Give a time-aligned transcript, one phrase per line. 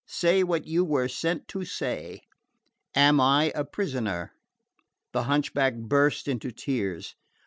[0.07, 2.21] "Say what you were sent to say.
[2.95, 4.33] Am I a prisoner?"
[5.11, 7.13] The hunchback burst into tears.